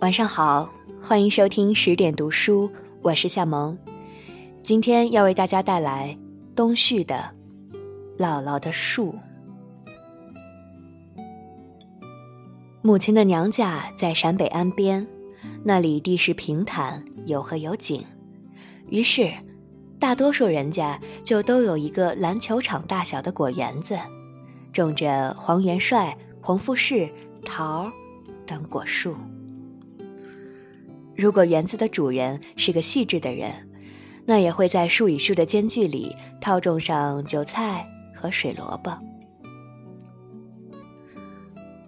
[0.00, 0.70] 晚上好，
[1.02, 2.70] 欢迎收听十点读书，
[3.02, 3.76] 我是夏萌。
[4.62, 6.16] 今天要为大家带来
[6.54, 7.28] 东旭的
[8.16, 9.12] 《姥姥的树》。
[12.80, 15.04] 母亲的娘家在陕北安边，
[15.64, 18.04] 那里地势平坦，有河有井，
[18.90, 19.28] 于是
[19.98, 23.98] 大多数人家就都有一个篮球场大小的果园子，
[24.72, 27.10] 种着黄元帅、红富士、
[27.44, 27.90] 桃
[28.46, 29.16] 等果树。
[31.18, 33.52] 如果园子的主人是个细致的人，
[34.24, 38.96] 那也会在树与树的间距里套种上韭菜和水萝卜。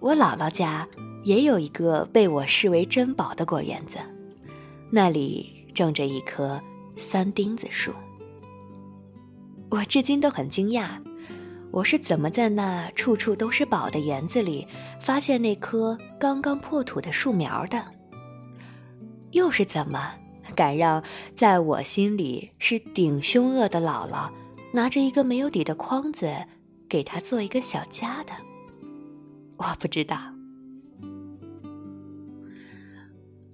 [0.01, 0.85] 我姥姥家
[1.23, 3.99] 也有一个被我视为珍宝的果园子，
[4.89, 6.61] 那里种着一棵
[6.97, 7.93] 三丁子树。
[9.69, 10.89] 我至今都很惊讶，
[11.71, 14.67] 我是怎么在那处处都是宝的园子里
[14.99, 17.81] 发现那棵刚刚破土的树苗的？
[19.31, 20.13] 又是怎么
[20.55, 21.03] 敢让
[21.35, 24.29] 在我心里是顶凶恶的姥姥
[24.73, 26.33] 拿着一个没有底的筐子
[26.89, 28.33] 给他做一个小家的？
[29.57, 30.17] 我不知道。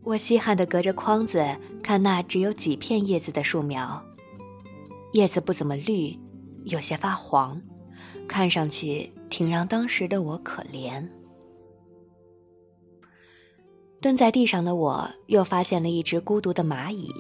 [0.03, 1.45] 我稀罕的隔着筐子
[1.83, 4.02] 看那只有几片叶子的树苗，
[5.11, 6.17] 叶子不怎么绿，
[6.64, 7.61] 有些发黄，
[8.28, 11.05] 看上去挺让当时的我可怜。
[14.00, 17.12] 蹲在地上的我又发现了一只孤独的蚂蚁，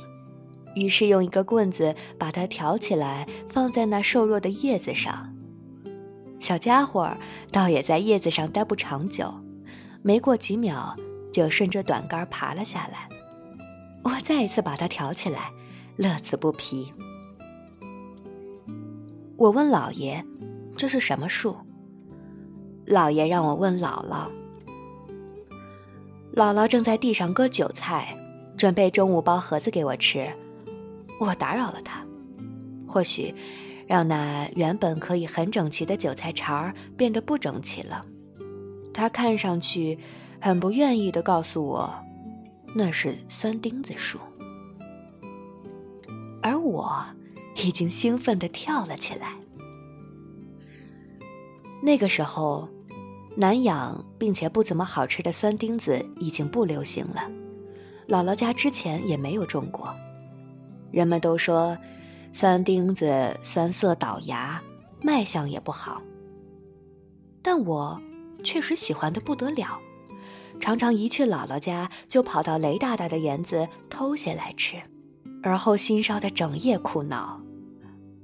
[0.75, 5.33] 于是用一个棍子把它挑起来，放在那瘦弱的叶子上。
[6.39, 7.17] 小家伙
[7.51, 9.33] 倒也在叶子上待不长久，
[10.03, 10.95] 没过几秒
[11.33, 13.09] 就顺着短杆爬了下来。
[14.03, 15.51] 我再一次把它挑起来，
[15.95, 16.93] 乐此不疲。
[19.35, 20.23] 我问老爷
[20.77, 21.57] ：“这是什么树？”
[22.85, 24.29] 老爷让我问姥姥。
[26.37, 28.15] 姥姥正在地上割韭菜，
[28.55, 30.31] 准备中午包盒子给我吃。
[31.19, 32.05] 我打扰了她，
[32.87, 33.33] 或许
[33.87, 38.05] 让那原本可以很整齐的韭菜茬儿变得不整齐了。
[38.93, 39.97] 她看上去
[40.39, 41.91] 很不愿意地告诉我，
[42.75, 44.19] 那是酸钉子树。
[46.43, 47.03] 而我
[47.55, 49.31] 已经兴奋地跳了起来。
[51.81, 52.69] 那个时候。
[53.39, 57.21] 难养并且不怎么好吃的酸丁子已经不流行了，
[58.07, 59.93] 姥姥家之前也没有种过。
[60.89, 61.77] 人们都说，
[62.33, 64.59] 酸丁子酸涩倒牙，
[65.03, 66.01] 卖相也不好。
[67.43, 68.01] 但我
[68.43, 69.79] 确实喜欢的不得了，
[70.59, 74.77] 常常一去姥姥家就跑到雷大大的园子偷些来吃，
[75.43, 77.39] 而后心烧的整夜哭闹。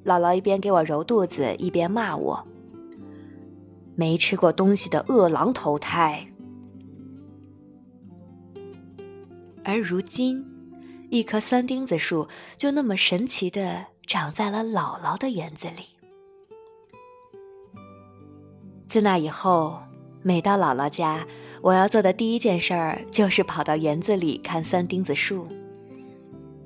[0.03, 2.47] 姥姥一边给我揉肚子，一边骂我。
[3.95, 6.27] 没吃过东西的饿狼投胎，
[9.63, 10.43] 而如今，
[11.09, 12.27] 一棵三钉子树
[12.57, 15.83] 就那么神奇的长在了姥姥的园子里。
[18.89, 19.79] 自那以后，
[20.21, 21.27] 每到姥姥家，
[21.61, 25.47] 我要做的第一件事儿就是跑到园子里看三钉子树。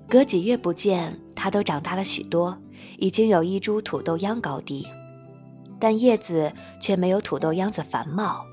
[0.09, 2.57] 隔几月不见，它都长大了许多，
[2.97, 4.87] 已经有一株土豆秧高低。
[5.79, 6.51] 但叶子
[6.81, 8.45] 却没有土豆秧子繁茂，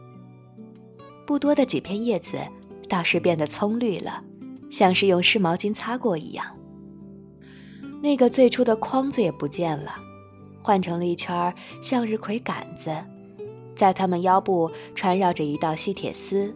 [1.26, 2.38] 不多的几片叶子
[2.88, 4.22] 倒是变得葱绿了，
[4.70, 6.46] 像是用湿毛巾擦过一样。
[8.02, 9.94] 那个最初的筐子也不见了，
[10.62, 12.94] 换成了一圈向日葵杆子，
[13.74, 16.54] 在它们腰部穿绕着一道细铁丝，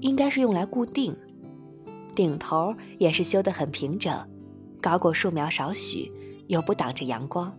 [0.00, 1.16] 应该是用来固定。
[2.16, 4.12] 顶头也是修得很平整，
[4.80, 6.12] 高过树苗少许，
[6.48, 7.56] 又不挡着阳光。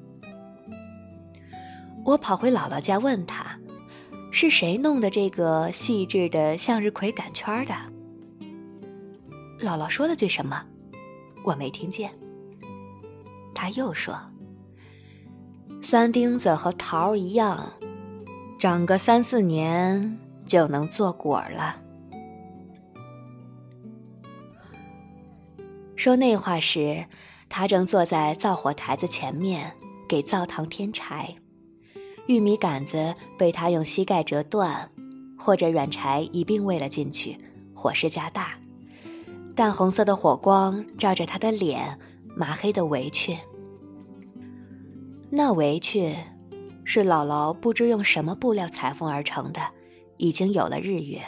[2.03, 3.59] 我跑回姥姥家，问她
[4.31, 7.75] ：“是谁弄的这个细致的向日葵杆圈的？”
[9.63, 10.63] 姥姥说了句什么，
[11.43, 12.11] 我没听见。
[13.53, 14.19] 她又说
[15.83, 17.71] ：“酸钉子和桃一样，
[18.57, 20.17] 长个三四年
[20.47, 21.75] 就能做果了。”
[25.95, 27.05] 说那话时，
[27.47, 29.73] 他正坐在灶火台子前面
[30.09, 31.35] 给灶堂添柴。
[32.27, 34.89] 玉米杆子被他用膝盖折断，
[35.37, 37.37] 或者软柴一并喂了进去，
[37.73, 38.57] 火势加大。
[39.55, 41.99] 淡红色的火光照着他的脸，
[42.35, 43.37] 麻黑的围裙。
[45.29, 46.15] 那围裙
[46.85, 49.61] 是姥姥不知用什么布料裁缝而成的，
[50.17, 51.21] 已经有了日月。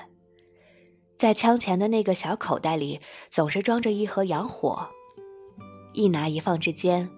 [1.18, 3.00] 在枪前的那个小口袋里，
[3.30, 4.88] 总是装着一盒洋火，
[5.94, 7.10] 一拿一放之间，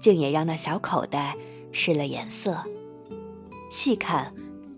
[0.00, 1.36] 竟也让那小口袋
[1.72, 2.64] 失了颜色。
[3.70, 4.32] 细看，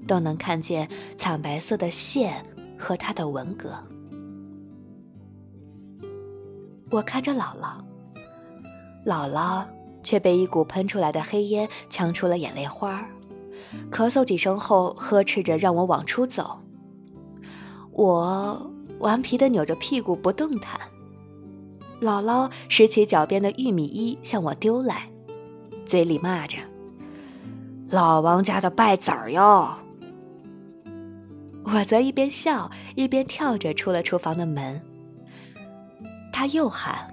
[0.06, 2.44] 都能看见惨白色的线
[2.78, 3.72] 和它的纹格。
[6.90, 7.82] 我看着姥姥，
[9.06, 9.64] 姥姥
[10.02, 13.06] 却被一股喷出来的黑烟呛出了眼泪花儿，
[13.92, 16.58] 咳嗽几声后呵斥着让我往出走。
[17.92, 20.80] 我顽皮的扭着屁股不动弹。
[22.00, 25.08] 姥姥拾起脚边的玉米衣向我丢来，
[25.84, 26.56] 嘴里骂着
[27.90, 29.76] ：“老王家的败子儿哟！”
[31.64, 34.80] 我则一边笑一边跳着出了厨房的门。
[36.32, 37.06] 他又喊：“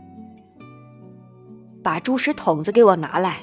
[1.84, 3.40] 把猪食桶子给我拿来！”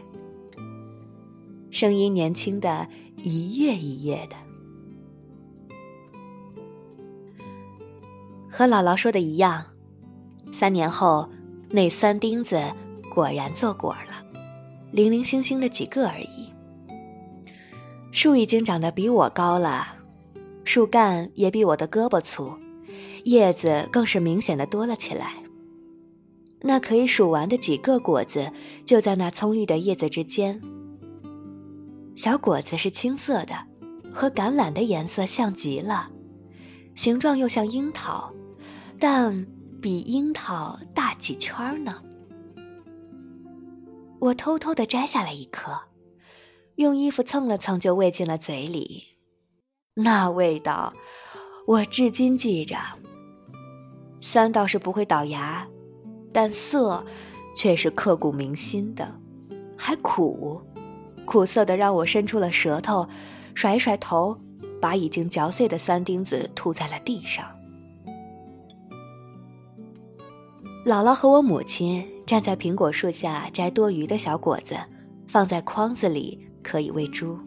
[1.70, 2.86] 声音年轻的
[3.16, 4.36] 一跃一跃的，
[8.48, 9.62] 和姥姥说的一样。
[10.52, 11.28] 三年后，
[11.68, 12.62] 那三钉子
[13.12, 14.24] 果然做果了，
[14.92, 16.53] 零零星星的几个而已。
[18.14, 19.88] 树已经长得比我高了，
[20.64, 22.56] 树干也比我的胳膊粗，
[23.24, 25.34] 叶子更是明显的多了起来。
[26.60, 28.52] 那可以数完的几个果子，
[28.86, 30.62] 就在那葱绿的叶子之间。
[32.14, 33.56] 小果子是青色的，
[34.12, 36.08] 和橄榄的颜色像极了，
[36.94, 38.32] 形状又像樱桃，
[38.96, 39.44] 但
[39.82, 42.00] 比樱桃大几圈呢。
[44.20, 45.72] 我偷偷的摘下来一颗，
[46.76, 49.04] 用衣服蹭了蹭，就喂进了嘴里。
[49.94, 50.92] 那味道，
[51.66, 52.76] 我至今记着。
[54.20, 55.66] 酸倒是不会倒牙。
[56.32, 57.06] 但涩，
[57.56, 59.08] 却是刻骨铭心的，
[59.78, 60.60] 还苦，
[61.24, 63.08] 苦涩的让我伸出了舌头，
[63.54, 64.36] 甩一甩头，
[64.80, 67.46] 把已经嚼碎的三钉子吐在了地上。
[70.84, 74.76] 姥姥和我母亲站在苹果树下摘多余的小果子，
[75.28, 77.38] 放在筐子里可以喂猪。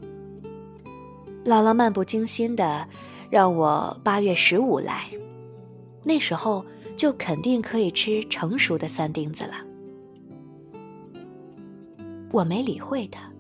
[1.44, 2.88] 姥姥漫不经心的
[3.30, 5.10] 让我八月十五来，
[6.06, 6.66] 那时候。
[6.98, 9.54] 就肯定可以吃成熟的三钉子了。
[12.32, 13.32] 我没理会他，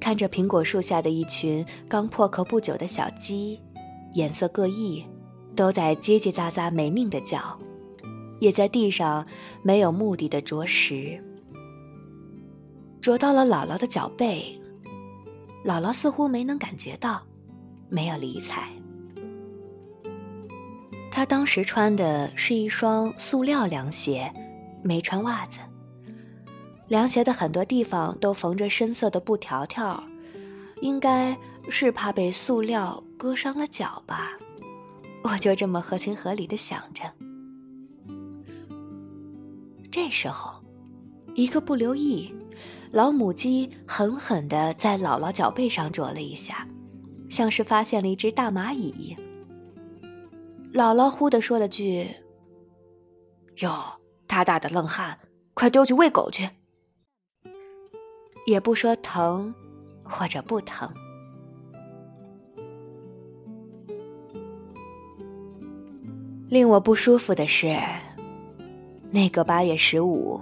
[0.00, 3.60] 看着苹果树下的一群刚破壳不久的小鸡，
[4.14, 5.06] 颜色各异，
[5.54, 7.56] 都在叽叽喳喳没命的叫，
[8.40, 9.24] 也在地上
[9.62, 11.22] 没有目的的啄食。
[13.00, 14.60] 啄到了姥姥的脚背，
[15.64, 17.22] 姥姥似乎没能感觉到，
[17.88, 18.68] 没有理睬。
[21.10, 24.30] 她当时穿的是一双塑料凉鞋，
[24.82, 25.58] 没穿袜子。
[26.88, 30.04] 凉鞋的很多地方都缝着深色的布条条，
[30.82, 31.36] 应该
[31.70, 34.32] 是怕被塑料割伤了脚吧。
[35.22, 37.04] 我就这么合情合理的想着。
[39.90, 40.62] 这时候，
[41.34, 42.30] 一个不留意，
[42.94, 46.64] 老母鸡狠狠地在姥姥脚背上啄了一下，
[47.28, 49.16] 像是发现了一只大蚂蚁。
[50.72, 52.08] 姥姥忽地说了句
[53.58, 53.68] ：“哟，
[54.28, 55.18] 大大的愣汉，
[55.54, 56.48] 快丢去喂狗去。”
[58.46, 59.52] 也不说疼，
[60.04, 60.88] 或者不疼。
[66.48, 67.76] 令我不舒服的是，
[69.10, 70.40] 那个八月十五，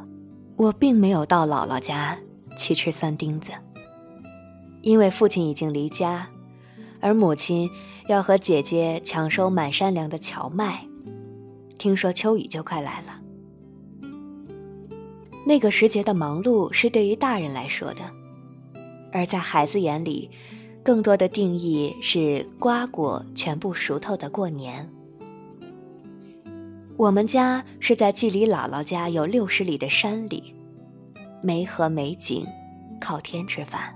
[0.59, 2.19] 我并没有到姥姥家
[2.57, 3.53] 去吃三钉子，
[4.83, 6.29] 因为父亲已经离家。
[7.01, 7.69] 而母亲
[8.07, 10.87] 要和姐姐抢收满山粮的荞麦，
[11.77, 13.19] 听说秋雨就快来了。
[15.45, 18.03] 那个时节的忙碌是对于大人来说的，
[19.11, 20.31] 而在孩子眼里，
[20.85, 24.89] 更多的定义是瓜果全部熟透的过年。
[26.97, 30.55] 我们家是在距离姥姥家有六十里的山里，
[31.43, 32.47] 没河没井，
[33.01, 33.95] 靠天吃饭，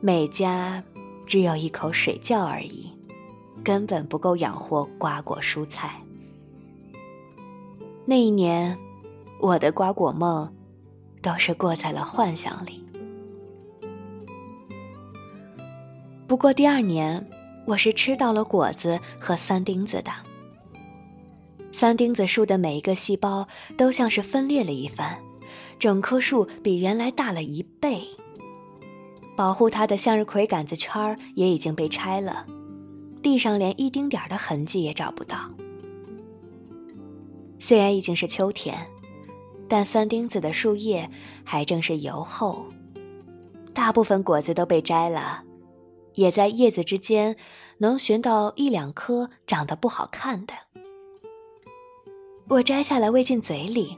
[0.00, 0.82] 每家。
[1.26, 2.90] 只有一口水窖而已，
[3.62, 6.02] 根本不够养活瓜果蔬菜。
[8.04, 8.76] 那一年，
[9.40, 10.52] 我的瓜果梦
[11.22, 12.84] 都是过在了幻想里。
[16.26, 17.24] 不过第二年，
[17.64, 20.10] 我是吃到了果子和三钉子的。
[21.70, 25.16] 三钉子树的每一个细胞都像是分裂了一番，
[25.80, 28.06] 整棵树比原来大了一倍。
[29.34, 32.44] 保护它的向日葵杆子圈儿也已经被拆了，
[33.22, 35.50] 地上连一丁点儿的痕迹也找不到。
[37.58, 38.86] 虽然已经是秋天，
[39.66, 41.10] 但三钉子的树叶
[41.42, 42.66] 还正是油厚，
[43.72, 45.42] 大部分果子都被摘了，
[46.14, 47.36] 也在叶子之间
[47.78, 50.52] 能寻到一两颗长得不好看的。
[52.48, 53.96] 我摘下来喂进嘴里，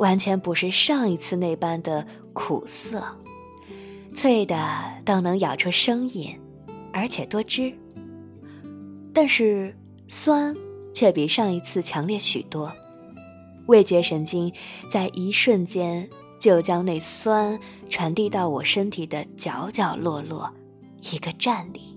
[0.00, 3.04] 完全不是上一次那般的苦涩。
[4.14, 4.56] 脆的
[5.04, 6.36] 都能咬出声音，
[6.90, 7.72] 而且多汁。
[9.12, 9.76] 但是
[10.08, 10.56] 酸
[10.94, 12.72] 却比上一次强烈许多。
[13.66, 14.52] 味觉神经
[14.90, 16.08] 在一瞬间
[16.40, 20.50] 就将那酸传递到我身体的角角落落，
[21.12, 21.96] 一个站立。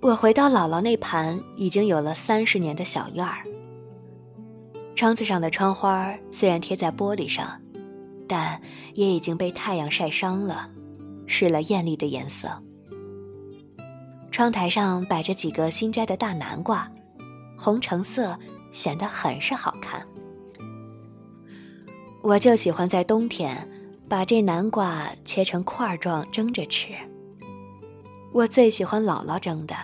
[0.00, 3.44] 我回到姥姥那盘已经有了三十年的小院儿，
[4.94, 7.60] 窗子上的窗花虽然贴在玻璃上，
[8.28, 8.60] 但
[8.94, 10.70] 也已经被太阳晒伤了，
[11.26, 12.48] 失了艳丽的颜色。
[14.30, 16.90] 窗台上摆着几个新摘的大南瓜，
[17.56, 18.38] 红橙色，
[18.72, 20.04] 显得很是好看。
[22.22, 23.68] 我就喜欢在冬天
[24.08, 26.92] 把这南瓜切成块状蒸着吃。
[28.32, 29.74] 我最喜欢姥姥蒸的，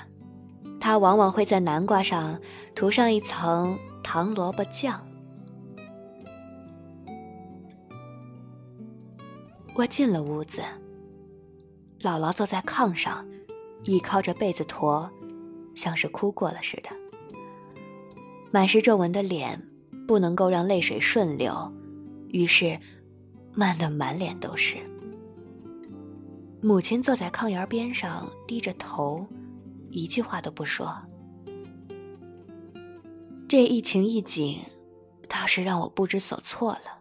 [0.81, 2.41] 她往往会在南瓜上
[2.75, 5.07] 涂上一层糖萝卜酱。
[9.77, 10.63] 我进了屋子，
[12.01, 13.27] 姥姥坐在炕上。
[13.85, 15.11] 倚靠着被子驼，
[15.75, 16.91] 像是哭过了似的。
[18.51, 19.59] 满是皱纹的脸
[20.07, 21.73] 不能够让泪水顺流，
[22.29, 22.79] 于是
[23.55, 24.77] 漫得满脸都是。
[26.61, 29.27] 母亲坐在炕沿边上，低着头，
[29.89, 30.95] 一句话都不说。
[33.51, 34.61] 这一情一景，
[35.29, 37.01] 倒是让我不知所措了。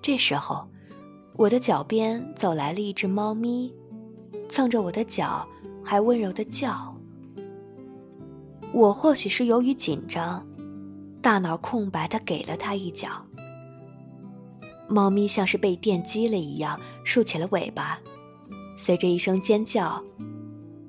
[0.00, 0.68] 这时候，
[1.34, 3.74] 我的脚边走来了一只猫咪。
[4.48, 5.44] 蹭着我的脚，
[5.82, 6.96] 还温柔的叫。
[8.72, 10.46] 我或许是由于紧张，
[11.20, 13.08] 大脑空白的给了它一脚。
[14.88, 17.98] 猫咪像是被电击了一样，竖起了尾巴，
[18.76, 20.00] 随着一声尖叫，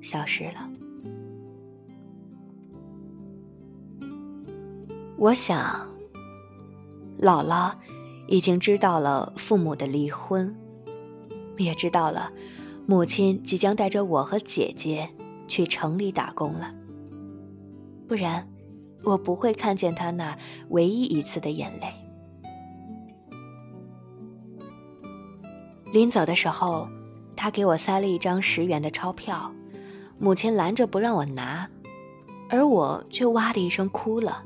[0.00, 0.70] 消失了。
[5.24, 5.88] 我想，
[7.18, 7.72] 姥姥
[8.26, 10.54] 已经知道了父母的离婚，
[11.56, 12.30] 也知道了。
[12.84, 15.08] 母亲即将带着我和姐姐
[15.48, 16.74] 去城里打工了，
[18.06, 18.46] 不然
[19.02, 20.36] 我不会看见她那
[20.68, 21.86] 唯一一次的眼泪。
[25.90, 26.86] 临走的时候，
[27.34, 29.50] 他给我塞了一张十元的钞票，
[30.18, 31.66] 母亲拦着不让我拿，
[32.50, 34.44] 而我却哇的一声哭了，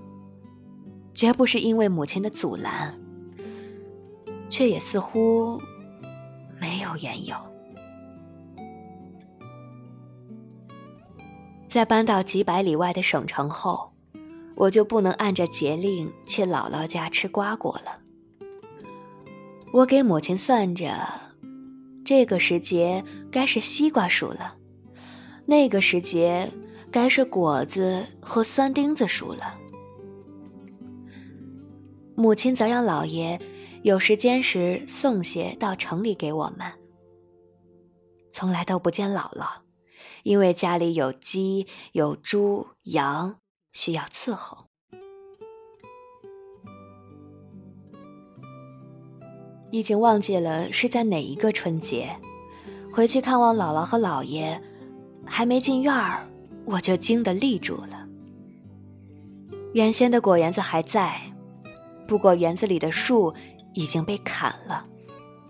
[1.18, 2.96] 绝不是因为母亲的阻拦，
[4.48, 5.60] 却也似乎
[6.60, 7.34] 没有缘由。
[11.68, 13.92] 在搬到几百里外的省城后，
[14.54, 17.98] 我就不能按着节令去姥姥家吃瓜果了。
[19.72, 20.94] 我给母亲算着，
[22.04, 24.54] 这个时节该是西瓜熟了，
[25.46, 26.48] 那个时节
[26.92, 29.58] 该是果子和酸钉子熟了。
[32.20, 33.40] 母亲则让老爷
[33.84, 36.66] 有时间时送些到城里给我们，
[38.32, 39.46] 从来都不见姥姥。
[40.24, 43.36] 因为家里有鸡、有猪、羊，
[43.70, 44.66] 需要伺候。
[49.70, 52.16] 已经忘记了是在哪一个春节，
[52.92, 54.60] 回去看望姥姥和姥爷，
[55.24, 56.28] 还没进院儿，
[56.64, 58.08] 我就惊得立住了。
[59.72, 61.20] 原先的果园子还在，
[62.08, 63.32] 不过园子里的树
[63.74, 64.84] 已经被砍了，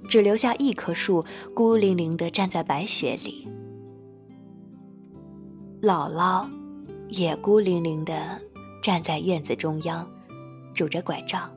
[0.08, 1.24] 只留下一棵树
[1.54, 3.48] 孤零零的站在白雪里。
[5.80, 6.44] 姥姥
[7.08, 8.12] 也孤零零地
[8.82, 10.04] 站在院子中央，
[10.74, 11.48] 拄着拐杖，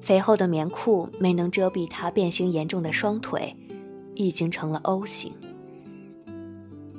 [0.00, 3.54] 肥厚的棉裤没能遮蔽她变形严重的双腿，
[4.14, 5.30] 已经成了 O 型。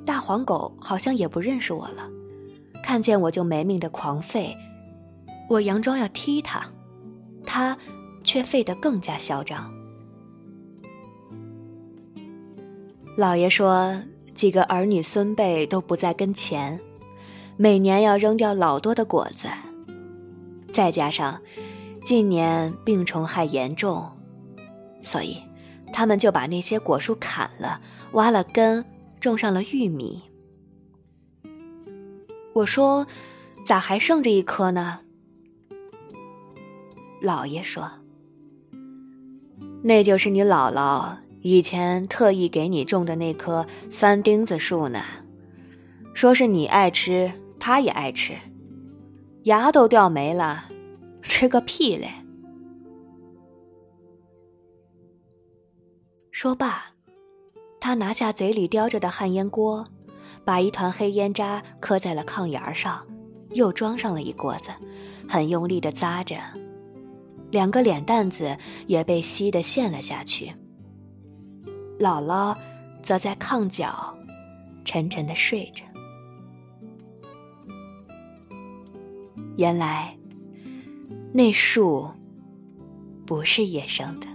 [0.06, 2.08] 大黄狗好像也不认识我了，
[2.84, 4.56] 看见我就没命的狂吠，
[5.50, 6.64] 我佯装要踢它，
[7.46, 7.78] 他
[8.24, 9.72] 却废得更加嚣张。
[13.18, 13.94] 老爷说。
[14.34, 16.80] 几个儿女孙辈都不在跟前，
[17.58, 19.48] 每年要扔掉老多的果子，
[20.72, 21.40] 再加上
[22.04, 24.10] 近年病虫害严重，
[25.04, 25.38] 所以
[25.94, 27.80] 他们就把那些果树砍了，
[28.14, 28.84] 挖了根，
[29.20, 30.24] 种上了玉米。
[32.54, 33.06] 我说
[33.64, 35.02] ：“咋还剩着一棵呢？”
[37.22, 37.90] 老爷说
[39.84, 45.04] ：“那就是你姥姥。”以前特意给你种的那棵酸钉子树呢，
[46.14, 48.36] 说是你爱吃，他也爱吃，
[49.46, 50.66] 牙都掉没了，
[51.24, 52.12] 吃个屁嘞！
[56.30, 56.92] 说罢，
[57.80, 59.88] 他拿下嘴里叼着的旱烟锅，
[60.46, 63.04] 把一团黑烟渣磕在了炕沿上，
[63.54, 64.70] 又装上了一锅子，
[65.28, 66.36] 很用力的咂着，
[67.52, 70.52] 两个脸蛋子也被吸得陷了下去。
[72.00, 72.58] 姥姥
[73.04, 74.18] 则在炕角
[74.84, 75.84] 沉沉的睡着。
[79.58, 80.18] 原来
[81.34, 82.10] 那树
[83.26, 84.28] 不是野生的。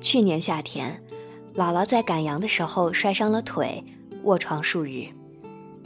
[0.00, 1.00] 去年夏天，
[1.54, 3.82] 姥姥在赶羊的时候摔伤了腿，
[4.24, 5.06] 卧床数日。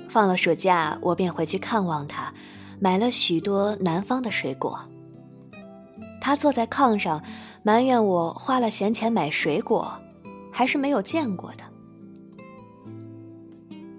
[0.08, 2.32] 放了暑假，我便回去看望他，
[2.78, 4.78] 买了许多南方的水果。
[6.20, 7.22] 他坐在炕上，
[7.62, 9.92] 埋怨我花了闲钱买水果，
[10.50, 11.64] 还是没有见过的。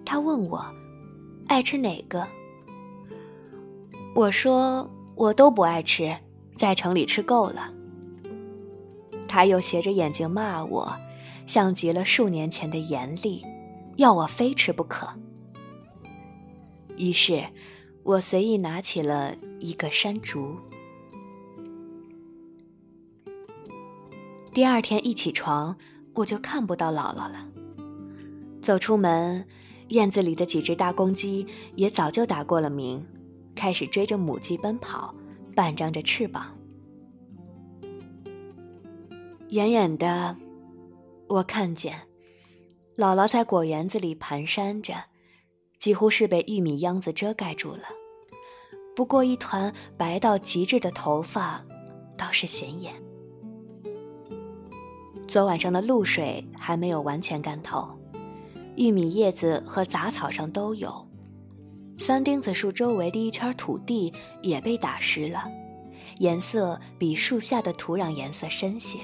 [0.05, 0.65] 他问我，
[1.47, 2.25] 爱吃哪个？
[4.15, 6.15] 我说我都不爱吃，
[6.57, 7.69] 在城里吃够了。
[9.27, 10.95] 他又斜着眼睛骂我，
[11.45, 13.45] 像极了数年前的严厉，
[13.97, 15.07] 要我非吃不可。
[16.97, 17.43] 于是，
[18.03, 20.55] 我随意拿起了一个山竹。
[24.53, 25.75] 第二天一起床，
[26.13, 27.45] 我就看不到姥姥了。
[28.61, 29.45] 走出门，
[29.89, 33.05] 院子里的几只大公鸡也早就打过了鸣，
[33.53, 35.13] 开始追着母鸡奔跑，
[35.53, 36.55] 半张着翅膀。
[39.49, 40.35] 远远的，
[41.27, 41.99] 我看见
[42.95, 44.95] 姥姥在果园子里蹒跚着，
[45.79, 47.83] 几乎是被玉米秧子遮盖住了。
[48.95, 51.63] 不过一团白到极致的头发，
[52.17, 52.93] 倒是显眼。
[55.27, 57.89] 昨晚上的露水还没有完全干透，
[58.77, 61.05] 玉米叶子和杂草上都有。
[61.97, 65.43] 三钉子树周围的一圈土地也被打湿了，
[66.19, 68.99] 颜色比树下的土壤颜色深些。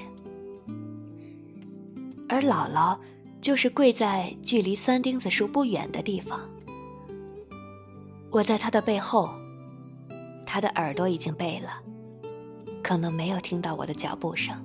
[2.28, 2.98] 而姥姥
[3.42, 6.40] 就是跪在距离三钉子树不远的地方，
[8.32, 9.28] 我在他的背后，
[10.46, 11.68] 他的耳朵已经背了，
[12.82, 14.56] 可能没有听到我的脚步声。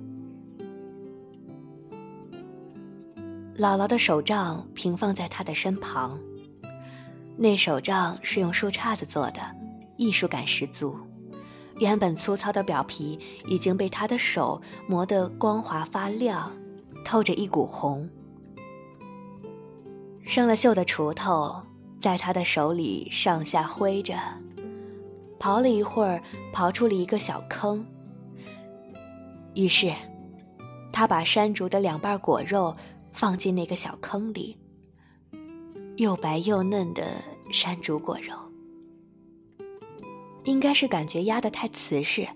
[3.54, 6.18] 姥姥的手杖平放在他的身旁，
[7.36, 9.40] 那手杖是用树杈子做的，
[9.98, 10.96] 艺术感十足。
[11.76, 16.50] 原本粗糙的表皮已经被他的手磨得光滑发亮。
[17.04, 18.08] 透着一股红，
[20.24, 21.62] 生了锈的锄头
[22.00, 24.14] 在他的手里上下挥着，
[25.38, 27.84] 刨了一会儿，刨出了一个小坑。
[29.54, 29.92] 于是，
[30.92, 32.76] 他把山竹的两瓣果肉
[33.12, 34.56] 放进那个小坑里，
[35.96, 37.04] 又白又嫩的
[37.52, 38.34] 山竹果肉。
[40.44, 42.26] 应该是感觉压得太瓷实，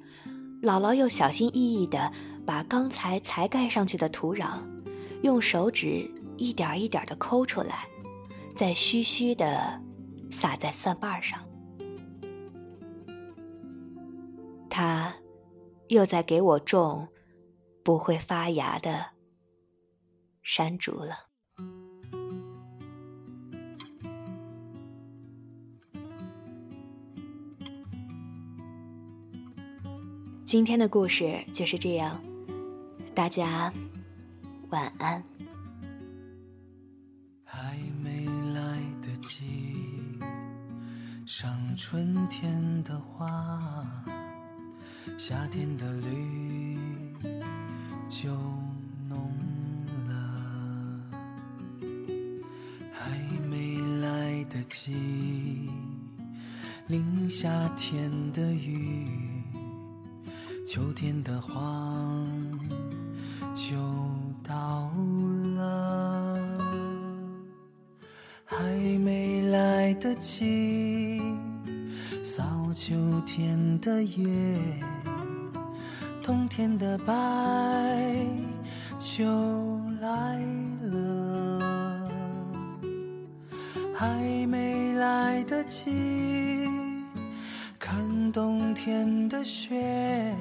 [0.63, 2.13] 姥姥又小心翼翼的。
[2.45, 4.59] 把刚才才盖上去的土壤，
[5.23, 7.87] 用手指一点一点的抠出来，
[8.55, 9.81] 再嘘嘘的
[10.31, 11.41] 撒在蒜瓣上。
[14.69, 15.15] 他
[15.89, 17.07] 又在给我种
[17.83, 19.07] 不会发芽的
[20.43, 21.29] 山竹了。
[30.47, 32.23] 今天的故事就是这样。
[33.15, 33.73] 大家
[34.71, 35.32] 晚安。
[41.35, 43.83] 上春天的花，
[45.17, 46.79] 夏天的绿
[48.07, 48.31] 就
[49.09, 49.33] 浓
[50.07, 50.13] 了。
[52.93, 53.19] 还
[53.49, 55.71] 没来得及
[56.87, 59.09] 淋夏天的雨，
[60.69, 62.29] 秋天的黄。
[63.55, 63.75] 就
[64.45, 64.93] 到
[65.57, 66.59] 了，
[68.45, 68.59] 还
[68.99, 70.92] 没来得及
[72.35, 72.43] 扫
[72.73, 72.95] 秋
[73.27, 74.57] 天的叶，
[76.23, 77.15] 冬天的白
[78.99, 79.23] 就
[80.01, 80.41] 来
[80.81, 82.09] 了，
[83.95, 85.91] 还没来得及
[87.79, 90.35] 看冬天的雪。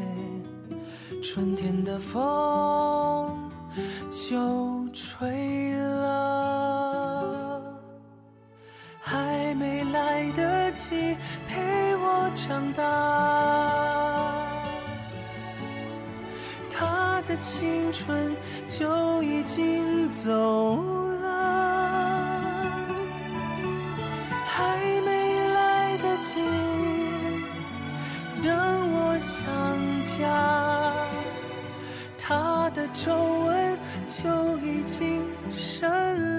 [1.22, 3.52] 春天的风
[4.10, 4.71] 就
[30.18, 30.94] 家，
[32.18, 33.14] 他的皱
[33.46, 36.31] 纹就已经深了。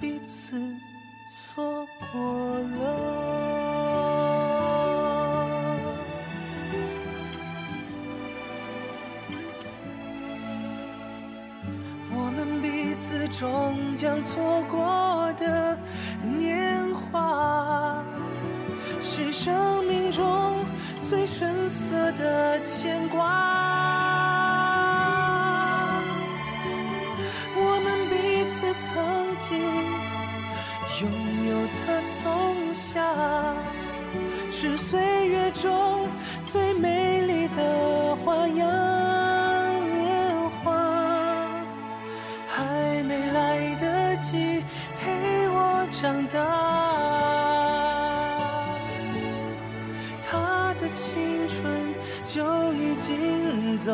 [0.00, 0.56] 彼此
[1.28, 3.18] 错过了。
[12.10, 15.76] 我们彼此终将错过的
[16.22, 18.04] 年华，
[19.00, 20.64] 是生命中
[21.02, 24.57] 最深色的牵挂。
[34.50, 36.08] 是岁月中
[36.44, 38.58] 最美丽的花样
[39.98, 40.64] 年华。
[42.48, 42.64] 还
[43.04, 44.62] 没来得及
[44.98, 46.36] 陪我长大，
[50.28, 53.92] 他的青春就已经走